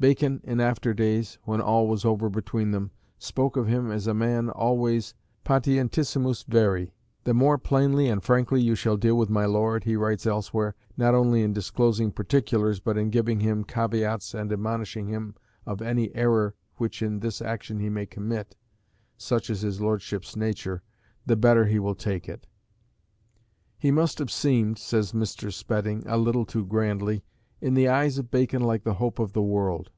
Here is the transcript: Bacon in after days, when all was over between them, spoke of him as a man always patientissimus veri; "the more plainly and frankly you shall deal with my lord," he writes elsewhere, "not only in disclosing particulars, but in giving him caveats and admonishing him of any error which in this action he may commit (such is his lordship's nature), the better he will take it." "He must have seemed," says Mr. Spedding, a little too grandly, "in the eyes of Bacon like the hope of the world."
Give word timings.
Bacon 0.00 0.40
in 0.44 0.60
after 0.60 0.94
days, 0.94 1.36
when 1.44 1.60
all 1.60 1.86
was 1.86 2.06
over 2.06 2.30
between 2.30 2.70
them, 2.70 2.90
spoke 3.18 3.54
of 3.58 3.66
him 3.66 3.90
as 3.90 4.06
a 4.06 4.14
man 4.14 4.48
always 4.48 5.12
patientissimus 5.44 6.42
veri; 6.48 6.94
"the 7.24 7.34
more 7.34 7.58
plainly 7.58 8.08
and 8.08 8.22
frankly 8.22 8.62
you 8.62 8.74
shall 8.74 8.96
deal 8.96 9.18
with 9.18 9.28
my 9.28 9.44
lord," 9.44 9.84
he 9.84 9.96
writes 9.96 10.24
elsewhere, 10.26 10.74
"not 10.96 11.14
only 11.14 11.42
in 11.42 11.52
disclosing 11.52 12.10
particulars, 12.12 12.80
but 12.80 12.96
in 12.96 13.10
giving 13.10 13.40
him 13.40 13.62
caveats 13.62 14.32
and 14.32 14.50
admonishing 14.50 15.08
him 15.08 15.34
of 15.66 15.82
any 15.82 16.10
error 16.16 16.54
which 16.76 17.02
in 17.02 17.20
this 17.20 17.42
action 17.42 17.78
he 17.78 17.90
may 17.90 18.06
commit 18.06 18.56
(such 19.18 19.50
is 19.50 19.60
his 19.60 19.82
lordship's 19.82 20.34
nature), 20.34 20.82
the 21.26 21.36
better 21.36 21.66
he 21.66 21.78
will 21.78 21.94
take 21.94 22.26
it." 22.26 22.46
"He 23.76 23.90
must 23.90 24.18
have 24.18 24.30
seemed," 24.30 24.78
says 24.78 25.12
Mr. 25.12 25.52
Spedding, 25.52 26.04
a 26.06 26.16
little 26.16 26.46
too 26.46 26.64
grandly, 26.64 27.22
"in 27.62 27.74
the 27.74 27.86
eyes 27.86 28.16
of 28.16 28.30
Bacon 28.30 28.62
like 28.62 28.84
the 28.84 28.94
hope 28.94 29.18
of 29.18 29.34
the 29.34 29.42
world." 29.42 29.90